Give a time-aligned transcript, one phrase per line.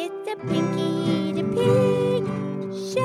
[0.00, 2.22] It's the Pinky the Pig
[2.94, 3.02] Show.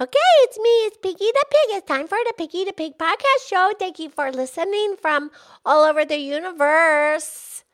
[0.00, 1.76] Okay, it's me, it's Piggy the Pig.
[1.76, 3.74] It's time for the Piggy the Pig podcast show.
[3.78, 5.30] Thank you for listening from
[5.62, 7.64] all over the universe.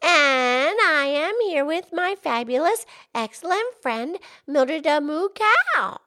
[0.00, 4.16] And I am here with my fabulous, excellent friend,
[4.46, 5.98] Mildred the Moo Cow.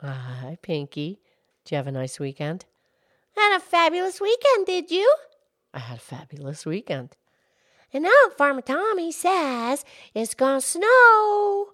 [0.00, 1.20] Hi, Pinky.
[1.64, 2.66] Did you have a nice weekend?
[3.36, 5.14] Had a fabulous weekend, did you?
[5.72, 7.16] I had a fabulous weekend.
[7.92, 11.68] And now Farmer Tommy says it's gonna snow.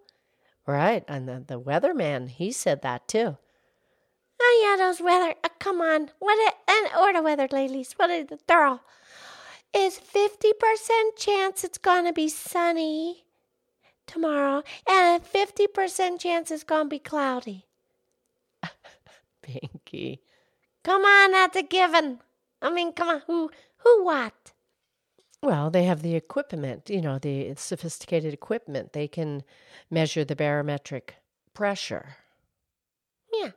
[0.66, 3.38] Right, and the, the weatherman, he said that too.
[4.40, 5.34] Oh yeah, those weather.
[5.42, 6.38] Uh, come on, what?
[6.38, 7.94] A, and or the weather ladies.
[7.96, 8.80] What the thorough?
[9.74, 13.24] Is fifty percent chance it's gonna be sunny
[14.06, 17.66] tomorrow, and a fifty percent chance it's gonna be cloudy.
[19.42, 20.22] Pinky.
[20.84, 22.20] Come on, that's a given.
[22.60, 24.52] I mean, come on, who, who, what?
[25.42, 28.92] Well, they have the equipment, you know, the sophisticated equipment.
[28.92, 29.42] They can
[29.90, 31.16] measure the barometric
[31.54, 32.16] pressure,
[33.32, 33.50] Yeah.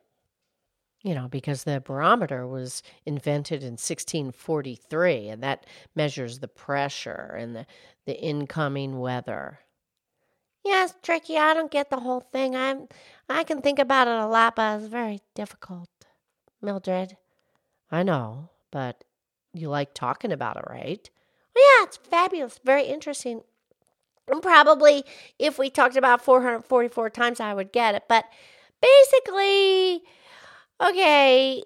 [1.03, 7.55] you know, because the barometer was invented in 1643 and that measures the pressure and
[7.55, 7.65] the,
[8.05, 9.59] the incoming weather.
[10.65, 11.37] It's tricky.
[11.37, 12.55] I don't get the whole thing.
[12.55, 12.87] I'm,
[13.29, 15.89] I can think about it a lot, but it's very difficult.
[16.61, 17.17] Mildred.
[17.91, 19.03] I know, but
[19.53, 21.09] you like talking about it, right?
[21.55, 22.59] Yeah, it's fabulous.
[22.63, 23.41] Very interesting.
[24.27, 25.03] And probably
[25.37, 28.03] if we talked about 444 times, I would get it.
[28.09, 28.25] But
[28.81, 30.01] basically,
[30.81, 31.63] okay,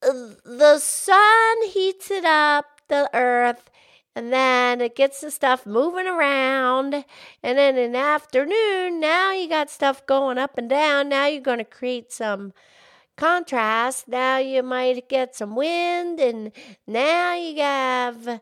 [0.00, 3.70] the sun heats it up, the earth,
[4.14, 7.04] and then it gets the stuff moving around.
[7.42, 11.08] And then in the afternoon, now you got stuff going up and down.
[11.08, 12.52] Now you're going to create some
[13.16, 14.08] contrast.
[14.08, 16.52] Now you might get some wind, and
[16.86, 18.40] now you have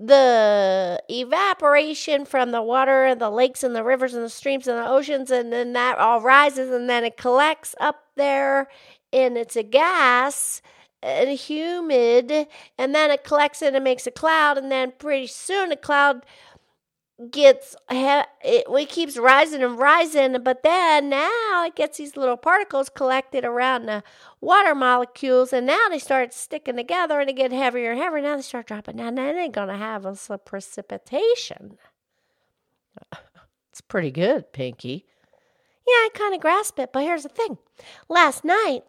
[0.00, 4.78] the evaporation from the water and the lakes and the rivers and the streams and
[4.78, 8.68] the oceans, and then that all rises and then it collects up there,
[9.12, 10.60] and it's a gas
[11.02, 12.46] and humid,
[12.78, 16.24] and then it collects and it makes a cloud, and then pretty soon the cloud
[17.30, 22.88] gets it, it keeps rising and rising but then now it gets these little particles
[22.88, 24.02] collected around the
[24.40, 28.36] water molecules and now they start sticking together and they get heavier and heavier now
[28.36, 29.14] they start dropping down.
[29.14, 31.78] Then they're going to have a some precipitation.
[33.70, 35.06] It's pretty good, Pinky.
[35.86, 37.58] yeah i kind of grasp it but here's the thing.
[38.08, 38.82] Last night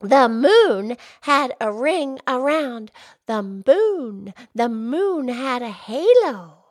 [0.00, 2.90] the moon had a ring around
[3.26, 6.64] the moon the moon had a halo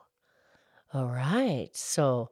[0.94, 1.70] All right.
[1.74, 2.30] So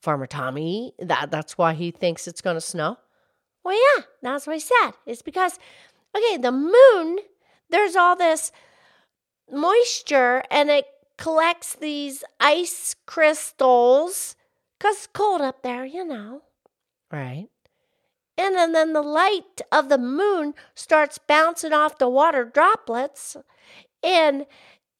[0.00, 2.96] Farmer Tommy, that that's why he thinks it's going to snow?
[3.62, 4.92] Well, yeah, that's what I said.
[5.04, 5.58] It's because,
[6.16, 7.18] okay, the moon,
[7.68, 8.50] there's all this
[9.50, 10.86] moisture and it
[11.18, 14.36] collects these ice crystals
[14.78, 16.42] because it's cold up there, you know.
[17.12, 17.48] Right.
[18.40, 23.36] And then, then the light of the moon starts bouncing off the water droplets
[24.02, 24.46] and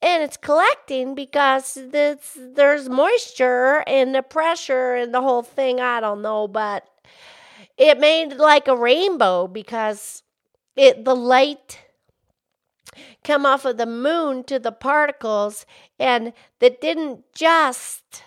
[0.03, 5.78] and it's collecting because it's, there's moisture and the pressure and the whole thing.
[5.81, 6.87] I don't know, but
[7.77, 10.22] it made like a rainbow because
[10.77, 11.81] it the light
[13.25, 15.65] come off of the moon to the particles
[15.99, 18.22] and that didn't just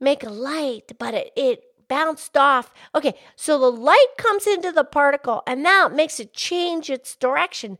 [0.00, 2.72] make a light, but it, it bounced off.
[2.94, 7.16] Okay, so the light comes into the particle and now it makes it change its
[7.16, 7.78] direction.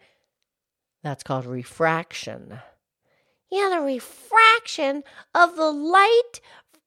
[1.02, 2.60] That's called refraction.
[3.50, 5.04] Yeah, the refraction
[5.34, 6.40] of the light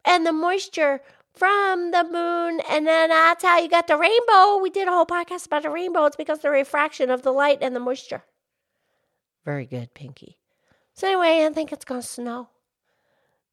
[0.03, 1.01] and the moisture
[1.33, 4.57] from the moon, and then that's how you got the rainbow.
[4.57, 6.05] We did a whole podcast about the rainbow.
[6.05, 8.23] It's because the refraction of the light and the moisture.
[9.43, 10.37] Very good, Pinky.
[10.93, 12.49] So anyway, I think it's gonna snow.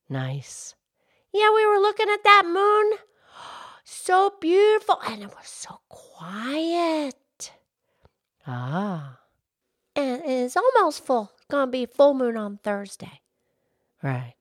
[0.09, 0.75] Nice.
[1.33, 2.99] Yeah, we were looking at that moon.
[3.84, 7.53] So beautiful, and it was so quiet.
[8.47, 9.18] Ah,
[9.95, 11.33] And it's almost full.
[11.36, 13.21] It's gonna be full moon on Thursday.
[14.03, 14.34] right.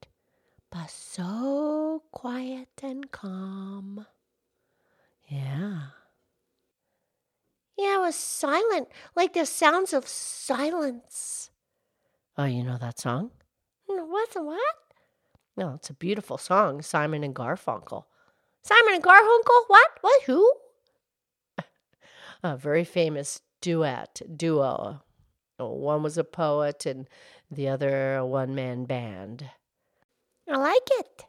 [0.70, 4.06] But so quiet and calm.
[5.28, 5.88] Yeah.
[7.76, 11.50] Yeah, it was silent, like the sounds of silence.
[12.38, 13.32] Oh, you know that song?
[13.86, 14.76] What's what?
[15.56, 18.04] No, it's a beautiful song, Simon and Garfunkel.
[18.62, 19.64] Simon and Garfunkel?
[19.66, 19.90] What?
[20.00, 20.22] What?
[20.24, 20.54] Who?
[22.44, 25.02] A very famous duet, duo.
[25.58, 27.08] One was a poet and
[27.50, 29.50] the other a one man band.
[30.50, 31.24] I like it.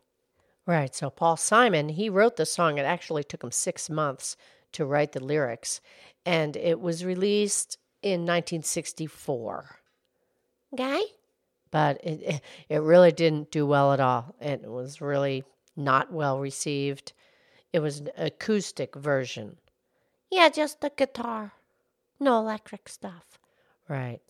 [0.65, 0.95] Right.
[0.95, 2.77] So Paul Simon, he wrote the song.
[2.77, 4.35] It actually took him six months
[4.71, 5.81] to write the lyrics,
[6.25, 9.77] and it was released in 1964.
[10.73, 11.03] Okay.
[11.69, 14.35] But it it really didn't do well at all.
[14.39, 15.43] It was really
[15.75, 17.13] not well received.
[17.73, 19.57] It was an acoustic version.
[20.31, 21.53] Yeah, just the guitar.
[22.19, 23.39] No electric stuff.
[23.89, 24.21] Right.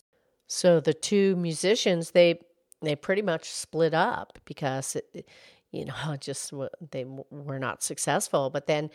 [0.46, 2.40] So the two musicians they
[2.82, 5.28] they pretty much split up because it,
[5.70, 6.52] you know just
[6.90, 8.50] they were not successful.
[8.50, 8.90] But then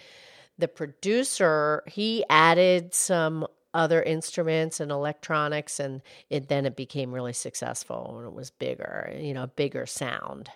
[0.58, 7.34] the producer he added some other instruments and electronics and it then it became really
[7.34, 10.50] successful and it was bigger you know a bigger sound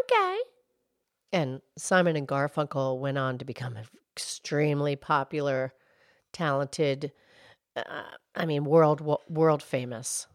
[0.00, 0.38] okay
[1.32, 3.76] and simon and garfunkel went on to become
[4.14, 5.72] extremely popular
[6.32, 7.12] talented
[7.76, 8.02] uh,
[8.34, 10.26] i mean world world famous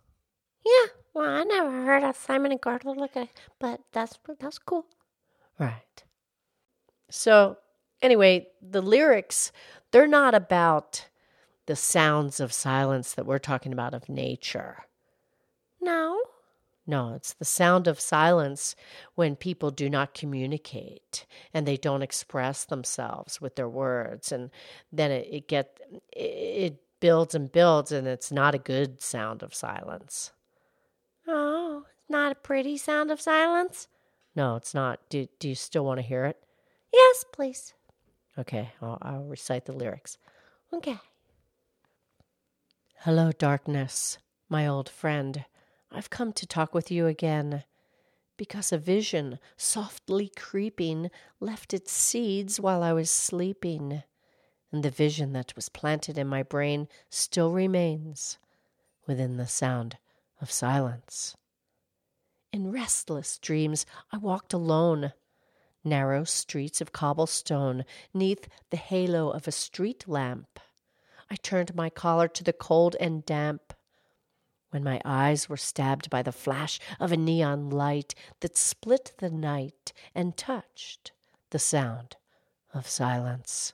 [0.66, 3.28] yeah well i never heard of simon and garfunkel
[3.60, 4.86] but that's that's cool
[5.60, 6.04] right
[7.10, 7.58] so
[8.02, 9.52] anyway the lyrics
[9.92, 11.08] they're not about
[11.68, 14.86] the sounds of silence that we're talking about of nature.
[15.82, 16.20] No.
[16.90, 18.74] No, it's the sound of silence
[19.16, 24.50] when people do not communicate and they don't express themselves with their words, and
[24.92, 25.82] then it, it get
[26.14, 30.32] it builds and builds, and it's not a good sound of silence.
[31.28, 33.90] Oh, it's not a pretty sound of silence.
[34.34, 35.02] No, it's not.
[35.10, 36.42] Do Do you still want to hear it?
[36.94, 37.74] Yes, please.
[38.40, 40.18] Okay, I'll, I'll recite the lyrics.
[40.72, 40.98] Okay.
[43.00, 45.44] Hello, darkness, my old friend.
[45.92, 47.64] I've come to talk with you again.
[48.38, 54.04] Because a vision, softly creeping, left its seeds while I was sleeping.
[54.72, 58.38] And the vision that was planted in my brain still remains
[59.08, 59.98] within the sound
[60.42, 61.36] of silence.
[62.54, 65.14] In restless dreams, I walked alone.
[65.84, 70.60] Narrow streets of cobblestone, neath the halo of a street lamp.
[71.30, 73.74] I turned my collar to the cold and damp.
[74.70, 79.30] When my eyes were stabbed by the flash of a neon light that split the
[79.30, 81.12] night and touched
[81.52, 82.18] the sound
[82.74, 83.74] of silence.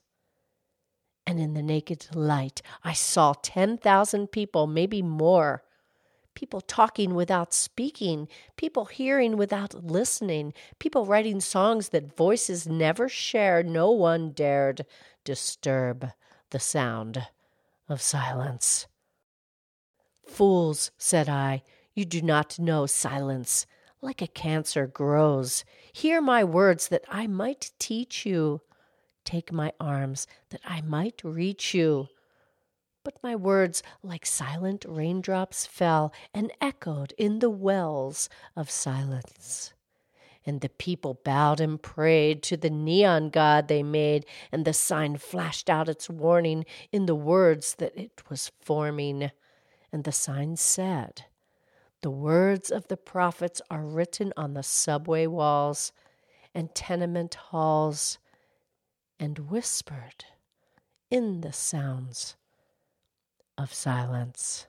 [1.26, 5.64] And in the naked light, I saw 10,000 people, maybe more.
[6.36, 13.68] People talking without speaking, people hearing without listening, people writing songs that voices never shared.
[13.68, 14.86] No one dared
[15.24, 16.10] disturb
[16.50, 17.28] the sound
[17.88, 18.88] of silence.
[20.26, 23.66] Fools, said I, you do not know silence.
[24.02, 25.64] Like a cancer grows.
[25.94, 28.62] Hear my words that I might teach you.
[29.26, 32.08] Take my arms that I might reach you.
[33.04, 39.74] But my words, like silent raindrops, fell and echoed in the wells of silence
[40.46, 45.18] and the people bowed and prayed to the neon god they made, and the sign
[45.18, 49.32] flashed out its warning in the words that it was forming.
[49.94, 51.26] And the sign said,
[52.02, 55.92] The words of the prophets are written on the subway walls
[56.56, 58.18] and tenement halls,
[59.20, 60.26] and whispered
[61.12, 62.36] in the sounds
[63.56, 64.66] of silence.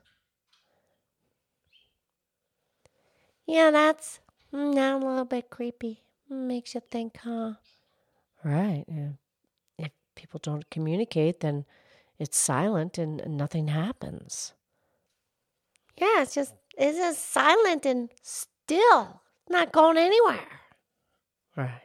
[3.47, 4.21] Yeah, that's
[4.53, 6.03] mm, now a little bit creepy.
[6.29, 7.55] Makes you think, huh?
[8.43, 8.85] Right.
[9.79, 11.65] If people don't communicate, then
[12.19, 14.53] it's silent and nothing happens.
[15.97, 20.61] Yeah, it's just it's just silent and still, not going anywhere.
[21.57, 21.81] Right.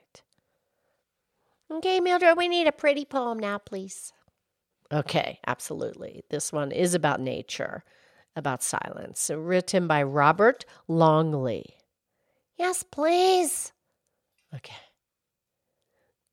[1.71, 4.11] Okay, Mildred, we need a pretty poem now, please.
[4.91, 6.23] Okay, absolutely.
[6.31, 7.83] This one is about nature,
[8.35, 11.75] about silence, written by Robert Longley.
[12.57, 13.71] Yes, please.
[14.55, 14.73] Okay.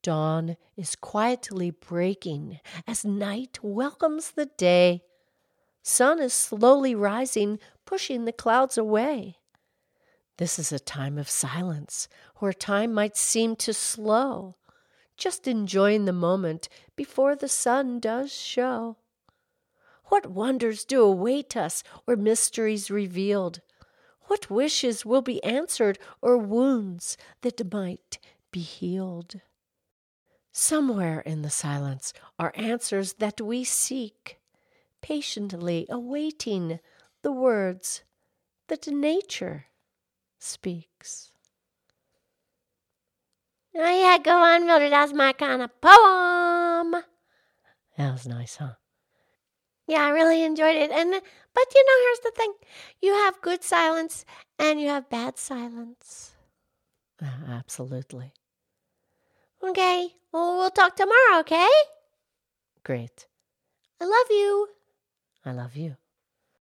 [0.02, 5.02] Dawn is quietly breaking as night welcomes the day.
[5.88, 9.36] Sun is slowly rising, pushing the clouds away.
[10.36, 14.56] This is a time of silence, where time might seem to slow,
[15.16, 18.96] just enjoying the moment before the sun does show.
[20.06, 23.60] What wonders do await us, or mysteries revealed?
[24.22, 28.18] What wishes will be answered, or wounds that might
[28.50, 29.40] be healed?
[30.50, 34.40] Somewhere in the silence are answers that we seek,
[35.02, 36.80] patiently awaiting
[37.22, 38.02] the words
[38.68, 39.66] that nature
[40.38, 41.32] speaks.
[43.74, 44.92] Oh, yeah, go on, Mildred.
[44.92, 47.02] That's my kind of poem.
[47.98, 48.74] That was nice, huh?
[49.86, 50.90] Yeah, I really enjoyed it.
[50.90, 52.52] And but you know, here's the thing.
[53.00, 54.24] You have good silence
[54.58, 56.32] and you have bad silence.
[57.22, 58.32] Uh, absolutely.
[59.62, 60.08] Okay.
[60.32, 61.68] Well, we'll talk tomorrow, okay?
[62.84, 63.26] Great.
[64.00, 64.68] I love you.
[65.46, 65.96] I love you.